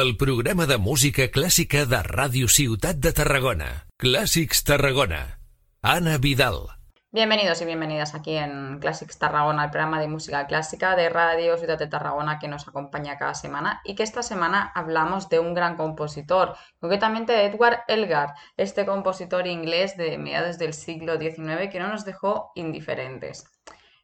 el 0.00 0.16
programa 0.16 0.66
de 0.66 0.76
música 0.76 1.28
clàssica 1.30 1.84
de 1.86 2.00
Ràdio 2.02 2.48
Ciutat 2.50 2.98
de 2.98 3.12
Tarragona. 3.14 3.68
Clàssics 4.02 4.64
Tarragona. 4.66 5.38
Ana 5.82 6.16
Vidal. 6.18 6.66
Bienvenidos 7.12 7.62
y 7.62 7.64
bienvenidas 7.64 8.16
aquí 8.16 8.34
en 8.34 8.80
Classics 8.80 9.20
Tarragona, 9.20 9.66
el 9.66 9.70
programa 9.70 10.00
de 10.00 10.08
música 10.08 10.48
clásica 10.48 10.96
de 10.96 11.10
Radio 11.10 11.56
Ciudad 11.58 11.78
de 11.78 11.86
Tarragona 11.86 12.40
que 12.40 12.48
nos 12.48 12.66
acompaña 12.66 13.18
cada 13.18 13.34
semana 13.34 13.82
y 13.84 13.94
que 13.94 14.02
esta 14.02 14.24
semana 14.24 14.72
hablamos 14.74 15.28
de 15.28 15.38
un 15.38 15.54
gran 15.54 15.76
compositor, 15.76 16.56
concretamente 16.80 17.32
de 17.32 17.44
Edward 17.44 17.84
Elgar, 17.86 18.34
este 18.56 18.84
compositor 18.86 19.46
inglés 19.46 19.96
de 19.96 20.18
mediados 20.18 20.58
del 20.58 20.74
siglo 20.74 21.20
XIX 21.20 21.70
que 21.70 21.78
no 21.78 21.86
nos 21.86 22.04
dejó 22.04 22.50
indiferentes. 22.56 23.44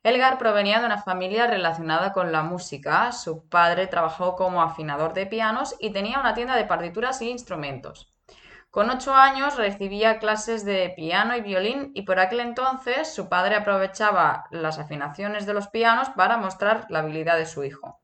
Elgar 0.03 0.39
provenía 0.39 0.81
de 0.81 0.87
una 0.87 1.03
familia 1.03 1.47
relacionada 1.47 2.15
con 2.15 2.33
la 2.33 2.43
música. 2.43 3.13
Su 3.13 3.47
padre 3.49 3.87
trabajó 3.87 4.35
como 4.35 4.63
afinador 4.63 5.13
de 5.13 5.27
pianos 5.27 5.77
y 5.79 5.91
tenía 5.91 6.21
una 6.21 6.33
tienda 6.33 6.57
de 6.57 6.65
partituras 6.65 7.21
e 7.21 7.27
instrumentos. 7.27 8.11
Con 8.71 8.89
ocho 8.89 9.15
años 9.15 9.57
recibía 9.57 10.19
clases 10.19 10.65
de 10.65 10.95
piano 10.97 11.37
y 11.37 11.43
violín 11.43 11.91
y 11.95 12.03
por 12.03 12.19
aquel 12.19 12.41
entonces 12.41 13.13
su 13.13 13.29
padre 13.29 13.57
aprovechaba 13.57 14.47
las 14.51 14.79
afinaciones 14.79 15.45
de 15.45 15.53
los 15.53 15.69
pianos 15.69 16.09
para 16.11 16.39
mostrar 16.39 16.87
la 16.89 17.01
habilidad 17.01 17.37
de 17.37 17.47
su 17.47 17.65
hijo. 17.65 18.01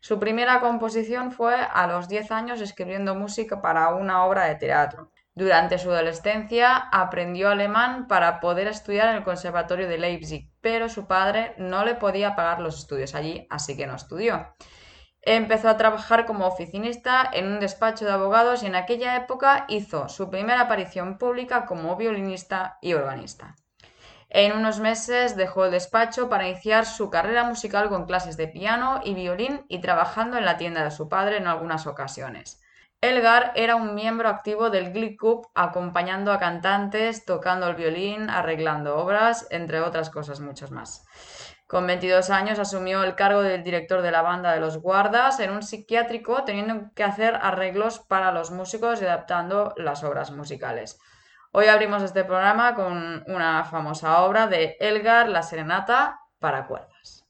Su 0.00 0.18
primera 0.18 0.60
composición 0.60 1.32
fue 1.32 1.54
a 1.54 1.86
los 1.86 2.08
diez 2.08 2.30
años 2.30 2.60
escribiendo 2.60 3.14
música 3.14 3.62
para 3.62 3.94
una 3.94 4.24
obra 4.24 4.46
de 4.46 4.56
teatro. 4.56 5.12
Durante 5.34 5.78
su 5.78 5.90
adolescencia 5.90 6.76
aprendió 6.76 7.48
alemán 7.48 8.06
para 8.06 8.38
poder 8.38 8.68
estudiar 8.68 9.08
en 9.08 9.16
el 9.16 9.24
Conservatorio 9.24 9.88
de 9.88 9.96
Leipzig, 9.96 10.50
pero 10.60 10.90
su 10.90 11.06
padre 11.06 11.54
no 11.56 11.84
le 11.84 11.94
podía 11.94 12.36
pagar 12.36 12.60
los 12.60 12.78
estudios 12.78 13.14
allí, 13.14 13.46
así 13.48 13.76
que 13.76 13.86
no 13.86 13.94
estudió. 13.94 14.54
Empezó 15.22 15.70
a 15.70 15.76
trabajar 15.76 16.26
como 16.26 16.46
oficinista 16.46 17.30
en 17.32 17.46
un 17.46 17.60
despacho 17.60 18.04
de 18.04 18.12
abogados 18.12 18.62
y 18.62 18.66
en 18.66 18.74
aquella 18.74 19.16
época 19.16 19.64
hizo 19.68 20.08
su 20.08 20.28
primera 20.28 20.62
aparición 20.62 21.16
pública 21.16 21.64
como 21.64 21.96
violinista 21.96 22.78
y 22.82 22.92
organista. 22.92 23.54
En 24.28 24.52
unos 24.52 24.80
meses 24.80 25.36
dejó 25.36 25.66
el 25.66 25.72
despacho 25.72 26.30
para 26.30 26.48
iniciar 26.48 26.86
su 26.86 27.10
carrera 27.10 27.44
musical 27.44 27.90
con 27.90 28.06
clases 28.06 28.38
de 28.38 28.48
piano 28.48 29.00
y 29.04 29.14
violín 29.14 29.64
y 29.68 29.80
trabajando 29.80 30.38
en 30.38 30.44
la 30.44 30.56
tienda 30.56 30.84
de 30.84 30.90
su 30.90 31.08
padre 31.08 31.36
en 31.36 31.46
algunas 31.46 31.86
ocasiones. 31.86 32.61
Elgar 33.02 33.50
era 33.56 33.74
un 33.74 33.96
miembro 33.96 34.28
activo 34.28 34.70
del 34.70 34.92
Glee 34.92 35.16
Club, 35.16 35.48
acompañando 35.56 36.32
a 36.32 36.38
cantantes, 36.38 37.24
tocando 37.24 37.66
el 37.66 37.74
violín, 37.74 38.30
arreglando 38.30 38.96
obras, 38.96 39.48
entre 39.50 39.80
otras 39.80 40.08
cosas 40.08 40.38
muchas 40.38 40.70
más. 40.70 41.04
Con 41.66 41.84
22 41.84 42.30
años 42.30 42.60
asumió 42.60 43.02
el 43.02 43.16
cargo 43.16 43.42
del 43.42 43.64
director 43.64 44.02
de 44.02 44.12
la 44.12 44.22
banda 44.22 44.52
de 44.52 44.60
los 44.60 44.78
guardas 44.78 45.40
en 45.40 45.50
un 45.50 45.64
psiquiátrico, 45.64 46.44
teniendo 46.44 46.92
que 46.94 47.02
hacer 47.02 47.34
arreglos 47.42 47.98
para 47.98 48.30
los 48.30 48.52
músicos 48.52 49.02
y 49.02 49.04
adaptando 49.04 49.74
las 49.76 50.04
obras 50.04 50.30
musicales. 50.30 51.00
Hoy 51.50 51.66
abrimos 51.66 52.04
este 52.04 52.22
programa 52.22 52.76
con 52.76 53.24
una 53.26 53.64
famosa 53.64 54.22
obra 54.22 54.46
de 54.46 54.76
Elgar, 54.78 55.28
La 55.28 55.42
Serenata 55.42 56.20
para 56.38 56.68
cuerdas. 56.68 57.26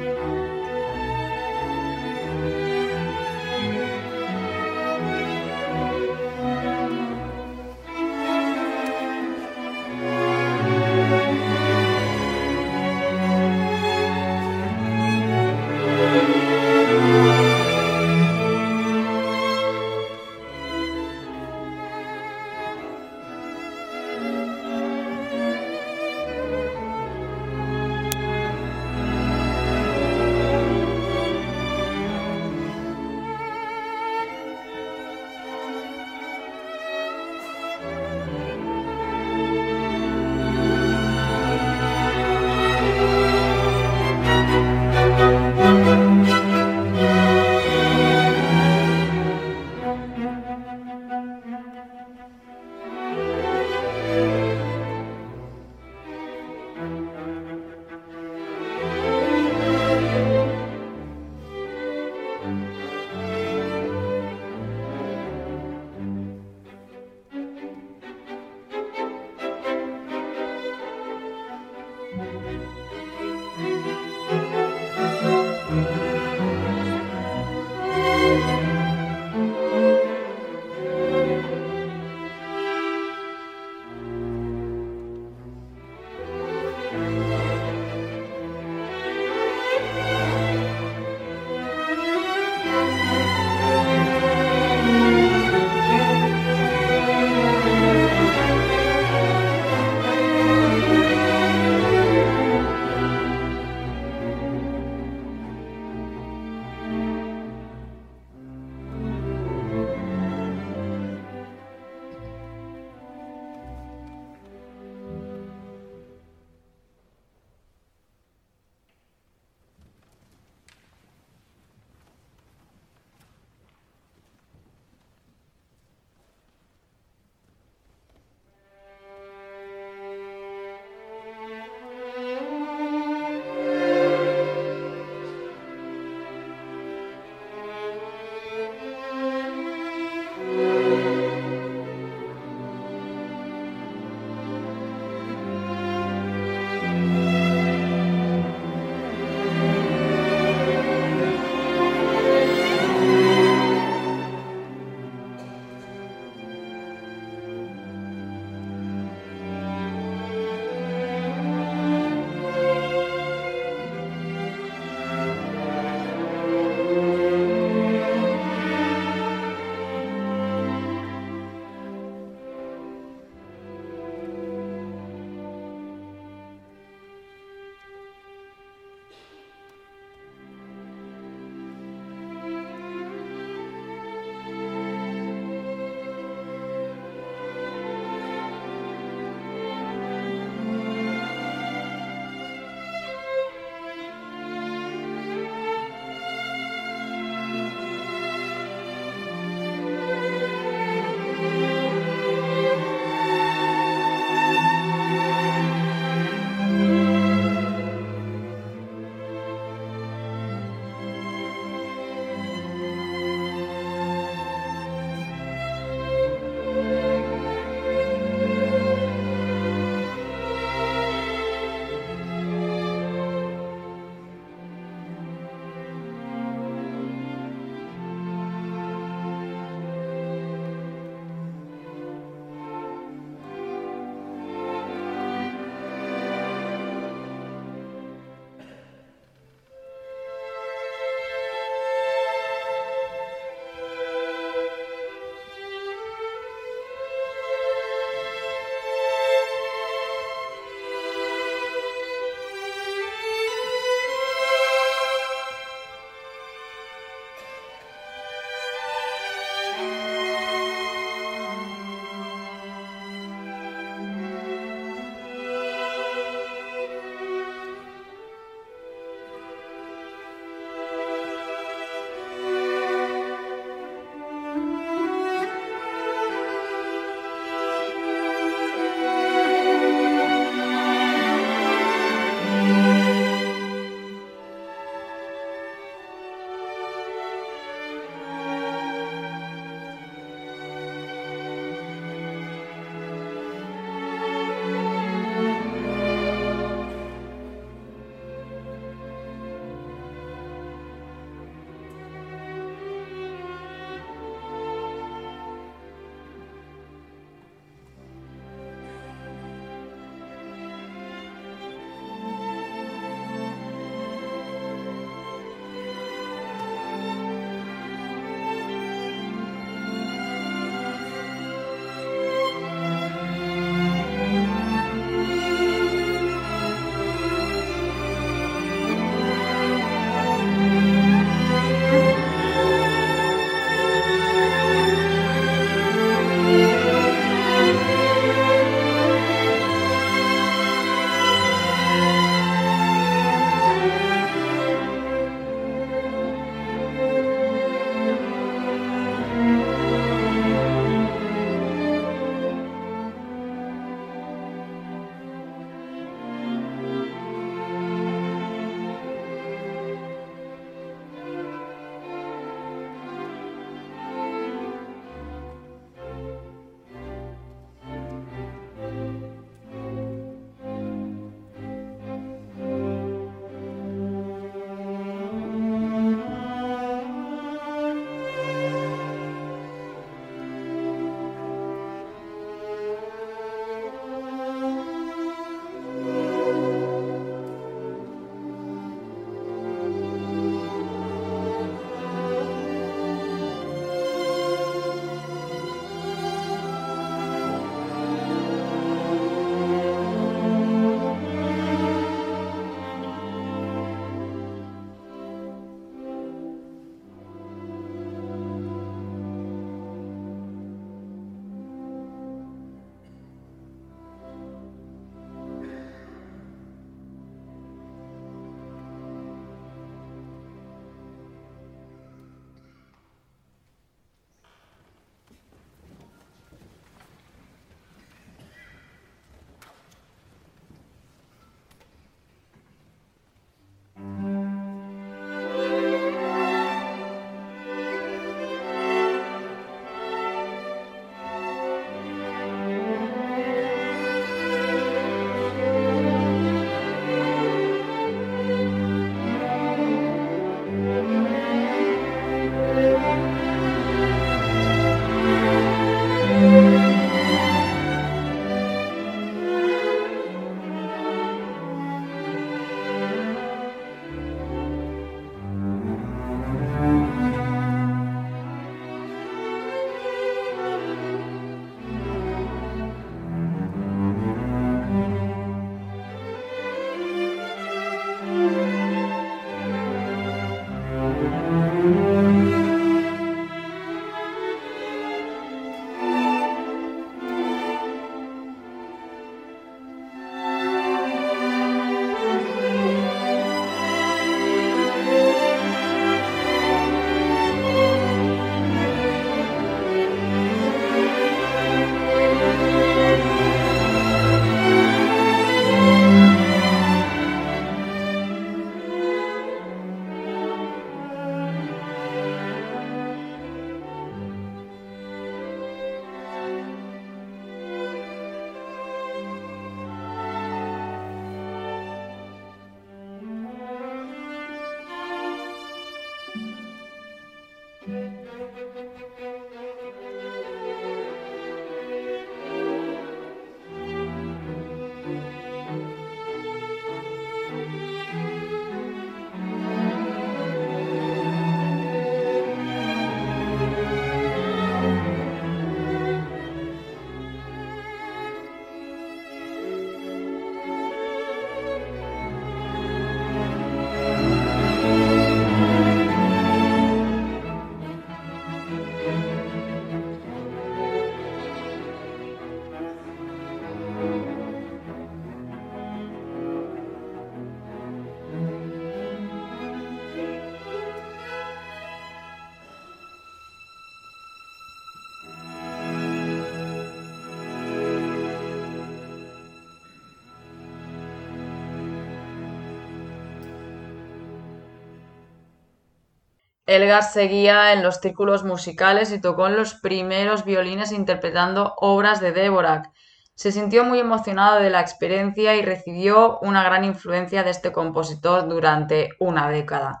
Elgar 586.74 587.02
seguía 587.02 587.74
en 587.74 587.82
los 587.82 587.96
círculos 588.00 588.44
musicales 588.44 589.12
y 589.12 589.20
tocó 589.20 589.46
en 589.46 589.56
los 589.56 589.74
primeros 589.74 590.44
violines 590.46 590.90
interpretando 590.90 591.74
obras 591.76 592.20
de 592.20 592.32
Dvorak. 592.32 592.90
Se 593.34 593.52
sintió 593.52 593.84
muy 593.84 593.98
emocionado 594.00 594.58
de 594.58 594.70
la 594.70 594.80
experiencia 594.80 595.54
y 595.54 595.62
recibió 595.62 596.38
una 596.40 596.62
gran 596.62 596.84
influencia 596.84 597.42
de 597.42 597.50
este 597.50 597.72
compositor 597.72 598.48
durante 598.48 599.10
una 599.18 599.50
década. 599.50 600.00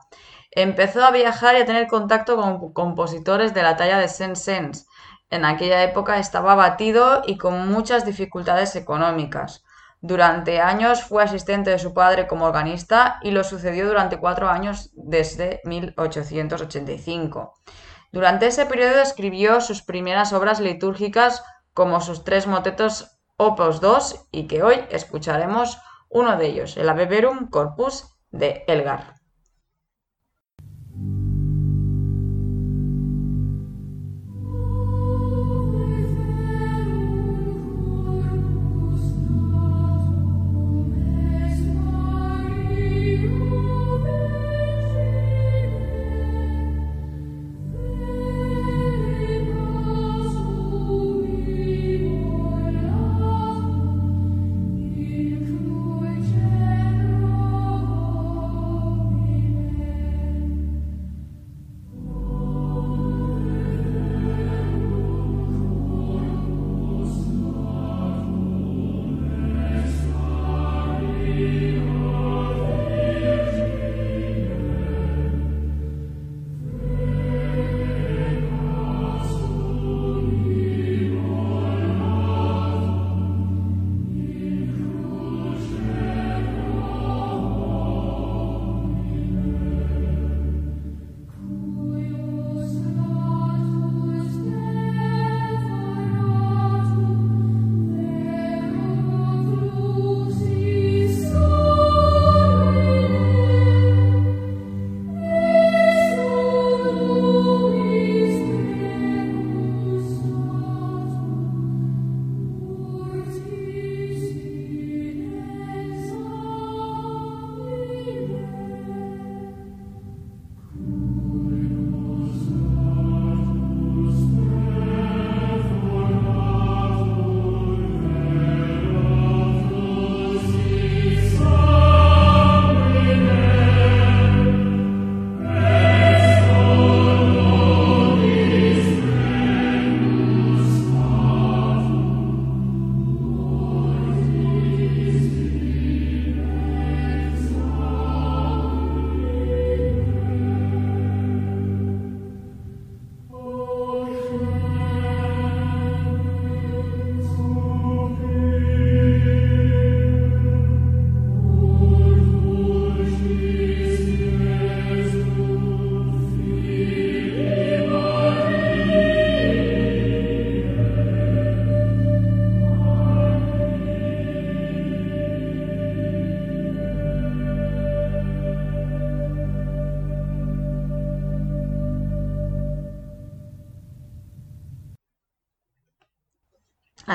Empezó 0.50 1.04
a 1.04 1.10
viajar 1.10 1.56
y 1.56 1.60
a 1.60 1.66
tener 1.66 1.88
contacto 1.88 2.36
con 2.36 2.72
compositores 2.72 3.52
de 3.52 3.62
la 3.62 3.76
talla 3.76 3.98
de 3.98 4.08
Saint-Saëns. 4.08 4.86
En 5.28 5.44
aquella 5.44 5.82
época 5.82 6.18
estaba 6.18 6.52
abatido 6.52 7.22
y 7.26 7.36
con 7.36 7.68
muchas 7.68 8.06
dificultades 8.06 8.76
económicas. 8.76 9.64
Durante 10.04 10.60
años 10.60 11.04
fue 11.04 11.22
asistente 11.22 11.70
de 11.70 11.78
su 11.78 11.94
padre 11.94 12.26
como 12.26 12.46
organista 12.46 13.20
y 13.22 13.30
lo 13.30 13.44
sucedió 13.44 13.86
durante 13.86 14.18
cuatro 14.18 14.48
años 14.48 14.90
desde 14.94 15.60
1885. 15.62 17.54
Durante 18.10 18.48
ese 18.48 18.66
periodo 18.66 19.00
escribió 19.00 19.60
sus 19.60 19.82
primeras 19.82 20.32
obras 20.32 20.58
litúrgicas 20.58 21.44
como 21.72 22.00
sus 22.00 22.24
tres 22.24 22.48
motetos 22.48 23.20
Opus 23.36 23.80
2 23.80 24.26
y 24.32 24.48
que 24.48 24.64
hoy 24.64 24.84
escucharemos 24.90 25.78
uno 26.08 26.36
de 26.36 26.46
ellos, 26.46 26.76
el 26.76 26.88
Ave 26.88 27.06
Verum 27.06 27.48
Corpus 27.48 28.04
de 28.32 28.64
Elgar. 28.66 29.21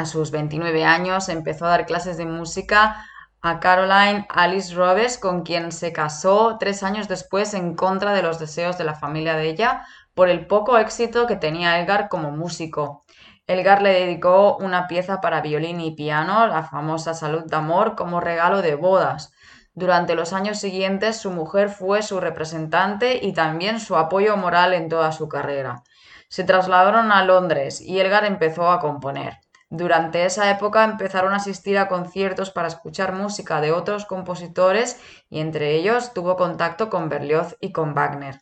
Sus 0.07 0.31
29 0.31 0.83
años 0.85 1.29
empezó 1.29 1.65
a 1.65 1.69
dar 1.69 1.85
clases 1.85 2.17
de 2.17 2.25
música 2.25 3.05
a 3.41 3.59
Caroline 3.59 4.25
Alice 4.29 4.73
Robes, 4.73 5.17
con 5.17 5.43
quien 5.43 5.71
se 5.71 5.93
casó 5.93 6.57
tres 6.59 6.83
años 6.83 7.07
después 7.07 7.53
en 7.53 7.75
contra 7.75 8.13
de 8.13 8.23
los 8.23 8.39
deseos 8.39 8.77
de 8.77 8.83
la 8.83 8.95
familia 8.95 9.35
de 9.35 9.49
ella 9.49 9.85
por 10.13 10.29
el 10.29 10.47
poco 10.47 10.77
éxito 10.77 11.27
que 11.27 11.35
tenía 11.35 11.79
Elgar 11.79 12.09
como 12.09 12.31
músico. 12.31 13.05
Elgar 13.45 13.81
le 13.81 13.93
dedicó 13.93 14.57
una 14.57 14.87
pieza 14.87 15.21
para 15.21 15.41
violín 15.41 15.79
y 15.79 15.91
piano, 15.91 16.47
la 16.47 16.63
famosa 16.63 17.13
Salud 17.13 17.43
de 17.45 17.55
Amor, 17.55 17.95
como 17.95 18.19
regalo 18.19 18.61
de 18.61 18.75
bodas. 18.75 19.31
Durante 19.73 20.15
los 20.15 20.33
años 20.33 20.59
siguientes 20.59 21.17
su 21.17 21.29
mujer 21.29 21.69
fue 21.69 22.01
su 22.01 22.19
representante 22.19 23.19
y 23.23 23.33
también 23.33 23.79
su 23.79 23.95
apoyo 23.95 24.35
moral 24.35 24.73
en 24.73 24.89
toda 24.89 25.11
su 25.11 25.29
carrera. 25.29 25.83
Se 26.29 26.43
trasladaron 26.43 27.11
a 27.11 27.23
Londres 27.23 27.79
y 27.79 27.99
Elgar 27.99 28.25
empezó 28.25 28.71
a 28.71 28.79
componer. 28.79 29.37
Durante 29.69 30.25
esa 30.25 30.49
época 30.49 30.85
empezaron 30.85 31.33
a 31.33 31.37
asistir 31.37 31.77
a 31.77 31.89
conciertos 31.89 32.51
para 32.51 32.69
escuchar 32.69 33.13
música 33.13 33.59
de 33.59 33.73
otros 33.73 34.05
compositores 34.05 34.99
y 35.29 35.39
entre 35.41 35.75
ellos 35.75 36.13
tuvo 36.13 36.37
contacto 36.37 36.89
con 36.89 37.09
Berlioz 37.09 37.57
y 37.59 37.73
con 37.73 37.93
Wagner. 37.93 38.39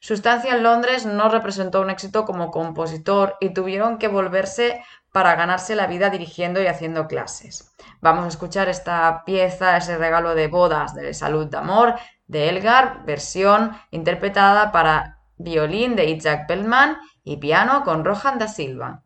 Su 0.00 0.14
estancia 0.14 0.56
en 0.56 0.62
Londres 0.62 1.06
no 1.06 1.28
representó 1.28 1.80
un 1.80 1.90
éxito 1.90 2.24
como 2.24 2.50
compositor 2.50 3.36
y 3.38 3.50
tuvieron 3.54 3.98
que 3.98 4.08
volverse 4.08 4.82
para 5.12 5.36
ganarse 5.36 5.76
la 5.76 5.86
vida 5.86 6.10
dirigiendo 6.10 6.60
y 6.60 6.66
haciendo 6.66 7.06
clases. 7.06 7.72
Vamos 8.00 8.24
a 8.24 8.28
escuchar 8.28 8.68
esta 8.68 9.24
pieza, 9.24 9.76
ese 9.76 9.98
regalo 9.98 10.34
de 10.34 10.48
bodas 10.48 10.94
de 10.94 11.12
Salud 11.14 11.46
de 11.46 11.58
Amor 11.58 11.94
de 12.26 12.48
Elgar, 12.48 13.04
versión 13.04 13.78
interpretada 13.90 14.72
para 14.72 15.18
violín 15.36 15.96
de 15.96 16.06
Isaac 16.06 16.48
Bellman 16.48 16.96
y 17.22 17.36
piano 17.36 17.84
con 17.84 18.04
Rohan 18.04 18.38
da 18.38 18.48
Silva. 18.48 19.02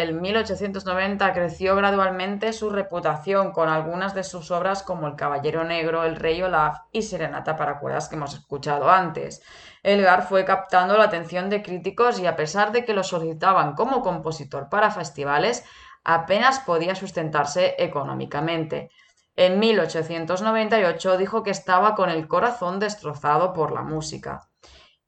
Del 0.00 0.14
1890 0.14 1.34
creció 1.34 1.76
gradualmente 1.76 2.54
su 2.54 2.70
reputación 2.70 3.52
con 3.52 3.68
algunas 3.68 4.14
de 4.14 4.24
sus 4.24 4.50
obras 4.50 4.82
como 4.82 5.06
El 5.06 5.14
Caballero 5.14 5.62
Negro, 5.62 6.04
El 6.04 6.16
Rey 6.16 6.40
Olaf 6.40 6.78
y 6.90 7.02
Serenata 7.02 7.56
para 7.56 7.78
cuerdas 7.78 8.08
que 8.08 8.16
hemos 8.16 8.32
escuchado 8.32 8.90
antes. 8.90 9.42
Elgar 9.82 10.26
fue 10.26 10.46
captando 10.46 10.96
la 10.96 11.04
atención 11.04 11.50
de 11.50 11.62
críticos 11.62 12.18
y 12.18 12.26
a 12.26 12.34
pesar 12.34 12.72
de 12.72 12.84
que 12.86 12.94
lo 12.94 13.04
solicitaban 13.04 13.74
como 13.74 14.00
compositor 14.00 14.70
para 14.70 14.90
festivales, 14.90 15.64
apenas 16.02 16.60
podía 16.60 16.94
sustentarse 16.94 17.74
económicamente. 17.78 18.90
En 19.36 19.58
1898 19.58 21.18
dijo 21.18 21.42
que 21.42 21.50
estaba 21.50 21.94
con 21.94 22.08
el 22.08 22.26
corazón 22.26 22.78
destrozado 22.78 23.52
por 23.52 23.70
la 23.70 23.82
música. 23.82 24.49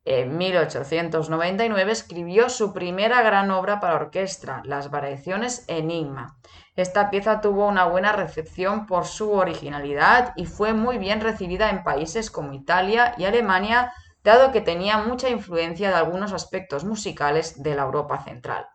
En 0.04 0.36
1899 0.36 1.92
escribió 1.92 2.48
su 2.48 2.72
primera 2.72 3.22
gran 3.22 3.52
obra 3.52 3.78
para 3.78 3.94
orquesta, 3.94 4.60
Las 4.64 4.90
Variaciones 4.90 5.64
Enigma. 5.68 6.38
Esta 6.74 7.08
pieza 7.08 7.40
tuvo 7.40 7.68
una 7.68 7.84
buena 7.84 8.10
recepción 8.10 8.86
por 8.86 9.04
su 9.04 9.30
originalidad 9.30 10.32
y 10.34 10.46
fue 10.46 10.72
muy 10.72 10.98
bien 10.98 11.20
recibida 11.20 11.70
en 11.70 11.84
países 11.84 12.32
como 12.32 12.52
Italia 12.52 13.14
y 13.16 13.26
Alemania, 13.26 13.92
dado 14.24 14.50
que 14.50 14.60
tenía 14.60 14.98
mucha 14.98 15.28
influencia 15.28 15.90
de 15.90 15.96
algunos 15.96 16.32
aspectos 16.32 16.84
musicales 16.84 17.62
de 17.62 17.76
la 17.76 17.82
Europa 17.82 18.24
central. 18.24 18.66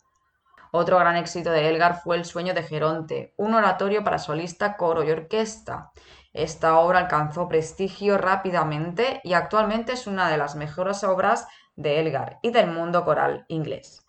Otro 0.72 0.98
gran 0.98 1.18
éxito 1.18 1.52
de 1.52 1.68
Elgar 1.70 2.02
fue 2.02 2.16
El 2.18 2.24
sueño 2.26 2.54
de 2.54 2.64
Geronte, 2.64 3.34
un 3.36 3.54
oratorio 3.54 4.04
para 4.04 4.20
solista, 4.20 4.78
coro 4.78 5.04
y 5.04 5.12
orquesta. 5.12 5.92
Esta 6.38 6.78
obra 6.78 7.00
alcanzó 7.00 7.48
prestigio 7.48 8.20
rápidamente 8.20 9.22
y 9.24 9.34
actualmente 9.34 9.94
es 9.94 10.06
una 10.06 10.30
de 10.30 10.38
las 10.38 10.56
mejores 10.56 11.04
obras 11.04 11.48
de 11.76 12.00
Elgar 12.00 12.38
y 12.44 12.52
del 12.52 12.70
mundo 12.70 13.04
coral 13.06 13.46
inglés. 13.48 14.06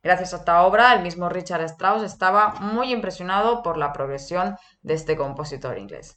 Gracias 0.00 0.34
a 0.34 0.36
esta 0.36 0.62
obra, 0.62 0.94
el 0.94 1.02
mismo 1.02 1.28
Richard 1.28 1.62
Strauss 1.62 2.04
estaba 2.04 2.54
muy 2.60 2.92
impresionado 2.92 3.60
por 3.64 3.76
la 3.76 3.92
progresión 3.92 4.56
de 4.82 4.94
este 4.94 5.16
compositor 5.16 5.76
inglés. 5.76 6.16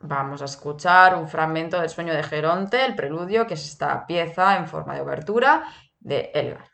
Vamos 0.00 0.42
a 0.42 0.44
escuchar 0.44 1.14
un 1.14 1.26
fragmento 1.26 1.80
del 1.80 1.88
sueño 1.88 2.12
de 2.12 2.22
Geronte, 2.22 2.84
el 2.84 2.94
preludio, 2.94 3.46
que 3.46 3.54
es 3.54 3.64
esta 3.64 4.06
pieza 4.06 4.58
en 4.58 4.68
forma 4.68 4.94
de 4.94 5.00
obertura 5.00 5.64
de 6.00 6.30
Elgar. 6.34 6.68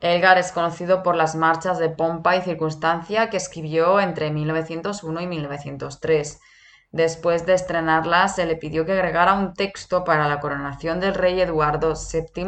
Elgar 0.00 0.38
es 0.38 0.50
conocido 0.50 1.02
por 1.02 1.14
las 1.14 1.34
marchas 1.34 1.78
de 1.78 1.90
pompa 1.90 2.34
y 2.34 2.40
circunstancia 2.40 3.28
que 3.28 3.36
escribió 3.36 4.00
entre 4.00 4.30
1901 4.30 5.20
y 5.20 5.26
1903. 5.26 6.40
Después 6.90 7.44
de 7.44 7.52
estrenarlas, 7.52 8.34
se 8.34 8.46
le 8.46 8.56
pidió 8.56 8.86
que 8.86 8.92
agregara 8.92 9.34
un 9.34 9.52
texto 9.52 10.02
para 10.02 10.26
la 10.26 10.40
coronación 10.40 11.00
del 11.00 11.14
rey 11.14 11.38
Eduardo 11.40 11.92
VII 11.94 12.46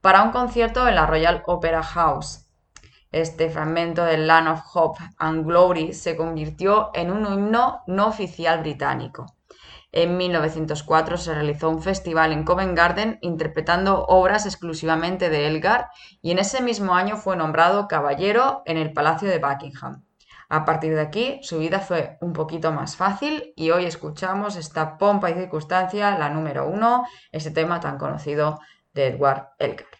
para 0.00 0.22
un 0.22 0.30
concierto 0.30 0.86
en 0.86 0.94
la 0.94 1.06
Royal 1.06 1.42
Opera 1.46 1.82
House. 1.82 2.46
Este 3.10 3.50
fragmento 3.50 4.04
del 4.04 4.28
Land 4.28 4.48
of 4.48 4.60
Hope 4.72 5.02
and 5.18 5.44
Glory 5.44 5.92
se 5.94 6.16
convirtió 6.16 6.90
en 6.94 7.10
un 7.10 7.26
himno 7.26 7.82
no 7.88 8.06
oficial 8.06 8.60
británico. 8.60 9.33
En 9.96 10.16
1904 10.16 11.16
se 11.18 11.34
realizó 11.34 11.70
un 11.70 11.80
festival 11.80 12.32
en 12.32 12.42
Covent 12.42 12.76
Garden 12.76 13.18
interpretando 13.20 14.04
obras 14.06 14.44
exclusivamente 14.44 15.30
de 15.30 15.46
Elgar 15.46 15.88
y 16.20 16.32
en 16.32 16.40
ese 16.40 16.60
mismo 16.60 16.96
año 16.96 17.16
fue 17.16 17.36
nombrado 17.36 17.86
caballero 17.86 18.64
en 18.66 18.76
el 18.76 18.92
Palacio 18.92 19.28
de 19.28 19.38
Buckingham. 19.38 20.04
A 20.48 20.64
partir 20.64 20.96
de 20.96 21.00
aquí 21.00 21.38
su 21.44 21.60
vida 21.60 21.78
fue 21.78 22.18
un 22.20 22.32
poquito 22.32 22.72
más 22.72 22.96
fácil 22.96 23.52
y 23.54 23.70
hoy 23.70 23.84
escuchamos 23.84 24.56
esta 24.56 24.98
pompa 24.98 25.30
y 25.30 25.34
circunstancia, 25.34 26.18
la 26.18 26.28
número 26.28 26.66
uno, 26.66 27.06
ese 27.30 27.52
tema 27.52 27.78
tan 27.78 27.96
conocido 27.96 28.58
de 28.94 29.06
Edward 29.06 29.50
Elgar. 29.60 29.93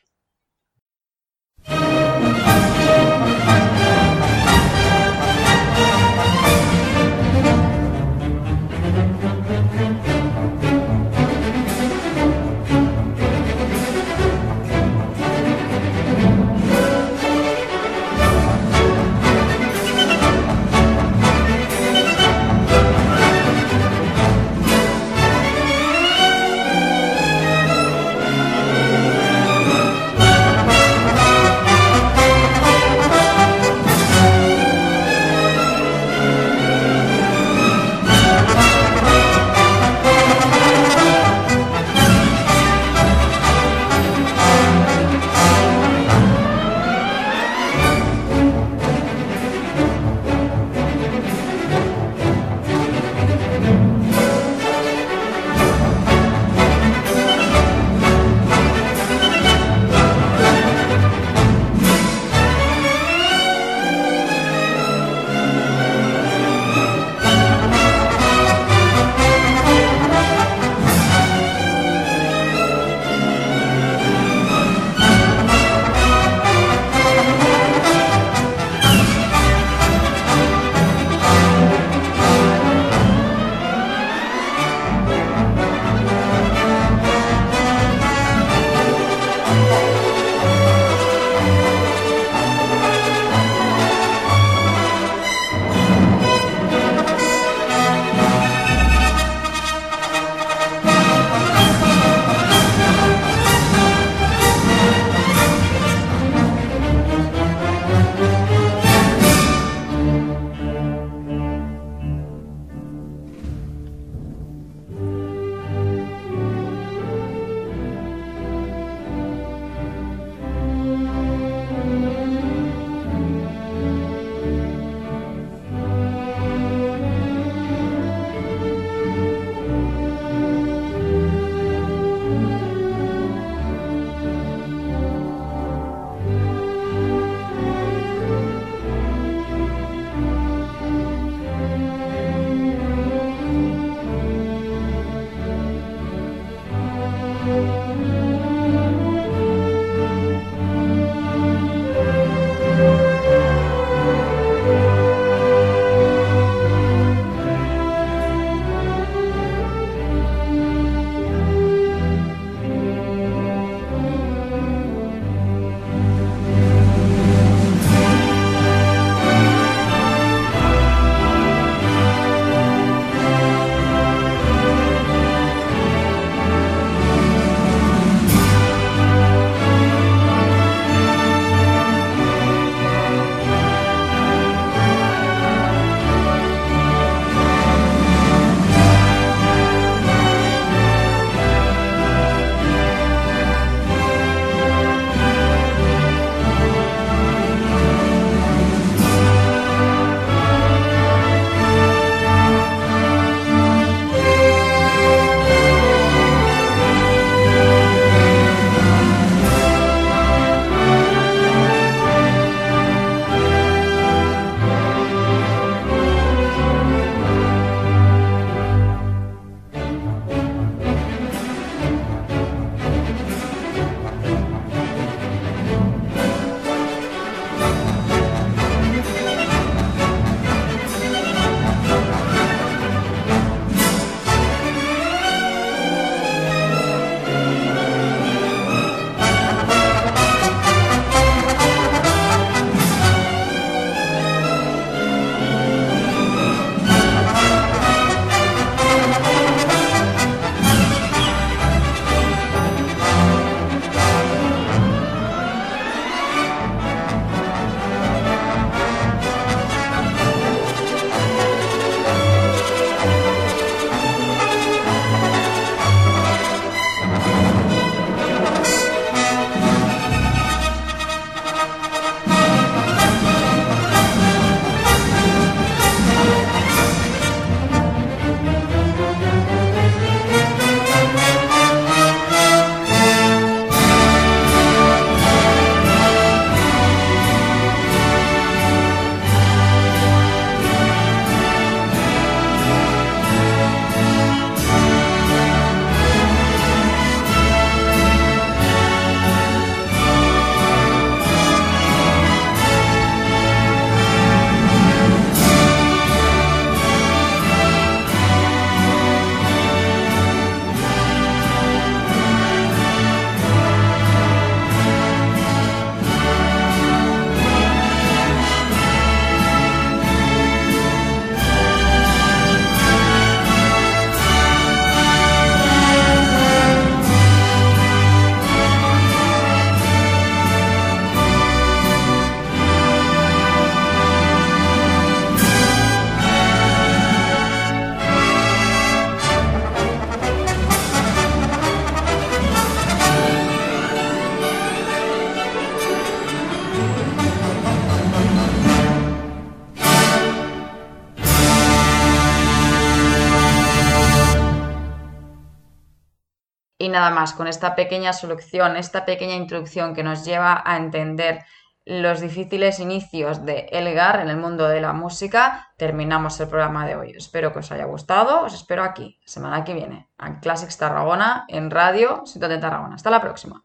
Nada 356.95 357.11
más, 357.11 357.35
con 357.35 357.47
esta 357.47 357.75
pequeña 357.75 358.13
solución, 358.13 358.77
esta 358.77 359.05
pequeña 359.05 359.35
introducción 359.35 359.95
que 359.95 360.03
nos 360.03 360.25
lleva 360.25 360.63
a 360.65 360.77
entender 360.77 361.45
los 361.85 362.21
difíciles 362.21 362.81
inicios 362.81 363.45
de 363.45 363.67
Elgar 363.71 364.21
en 364.21 364.31
el 364.31 364.39
mundo 364.39 364.69
de 364.69 364.81
la 364.81 364.95
música, 364.95 365.69
terminamos 365.77 366.41
el 366.41 366.49
programa 366.49 366.87
de 366.87 366.97
hoy. 366.97 367.11
Espero 367.11 367.53
que 367.53 367.59
os 367.59 367.73
haya 367.73 367.85
gustado, 367.85 368.43
os 368.43 368.55
espero 368.55 368.83
aquí, 368.83 369.21
semana 369.27 369.65
que 369.65 369.75
viene, 369.75 370.09
en 370.19 370.37
Classics 370.37 370.79
Tarragona, 370.79 371.45
en 371.49 371.71
Radio 371.71 372.23
de 372.35 372.59
Tarragona. 372.59 372.95
Hasta 372.95 373.11
la 373.11 373.21
próxima. 373.21 373.65